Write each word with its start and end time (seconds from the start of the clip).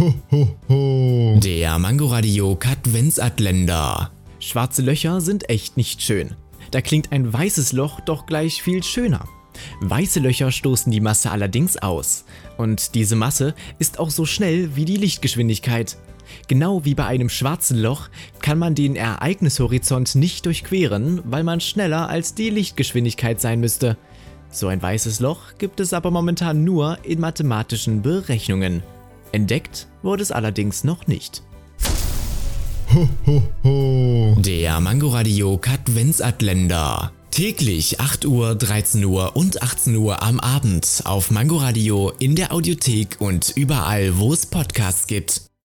Ho, 0.00 0.14
ho, 0.30 0.48
ho. 0.70 1.38
Der 1.44 1.78
Mangoradio 1.78 2.56
Katwensatländer. 2.56 4.10
Schwarze 4.38 4.80
Löcher 4.80 5.20
sind 5.20 5.50
echt 5.50 5.76
nicht 5.76 6.00
schön. 6.00 6.36
Da 6.70 6.80
klingt 6.80 7.12
ein 7.12 7.30
weißes 7.30 7.72
Loch 7.72 8.00
doch 8.00 8.24
gleich 8.24 8.62
viel 8.62 8.82
schöner. 8.82 9.28
Weiße 9.82 10.20
Löcher 10.20 10.52
stoßen 10.52 10.90
die 10.90 11.02
Masse 11.02 11.30
allerdings 11.30 11.76
aus. 11.76 12.24
Und 12.56 12.94
diese 12.94 13.14
Masse 13.14 13.54
ist 13.78 13.98
auch 13.98 14.08
so 14.08 14.24
schnell 14.24 14.74
wie 14.74 14.86
die 14.86 14.96
Lichtgeschwindigkeit. 14.96 15.98
Genau 16.48 16.82
wie 16.86 16.94
bei 16.94 17.04
einem 17.04 17.28
schwarzen 17.28 17.76
Loch 17.76 18.08
kann 18.40 18.58
man 18.58 18.74
den 18.74 18.96
Ereignishorizont 18.96 20.14
nicht 20.14 20.46
durchqueren, 20.46 21.20
weil 21.26 21.44
man 21.44 21.60
schneller 21.60 22.08
als 22.08 22.34
die 22.34 22.48
Lichtgeschwindigkeit 22.48 23.38
sein 23.38 23.60
müsste. 23.60 23.98
So 24.50 24.68
ein 24.68 24.80
weißes 24.80 25.20
Loch 25.20 25.58
gibt 25.58 25.78
es 25.78 25.92
aber 25.92 26.10
momentan 26.10 26.64
nur 26.64 26.96
in 27.04 27.20
mathematischen 27.20 28.00
Berechnungen. 28.00 28.82
Entdeckt 29.32 29.86
wurde 30.02 30.22
es 30.22 30.32
allerdings 30.32 30.84
noch 30.84 31.06
nicht. 31.06 31.42
Ho, 32.94 33.08
ho, 33.26 33.42
ho. 33.62 34.36
Der 34.40 34.80
Mangoradio 34.80 35.58
Katwensatländer. 35.58 37.12
Täglich 37.30 38.00
8 38.00 38.26
Uhr, 38.26 38.56
13 38.56 39.04
Uhr 39.04 39.36
und 39.36 39.62
18 39.62 39.94
Uhr 39.96 40.22
am 40.22 40.40
Abend 40.40 41.02
auf 41.04 41.30
Mangoradio 41.30 42.12
in 42.18 42.34
der 42.34 42.52
Audiothek 42.52 43.16
und 43.20 43.52
überall, 43.54 44.18
wo 44.18 44.32
es 44.32 44.46
Podcasts 44.46 45.06
gibt. 45.06 45.49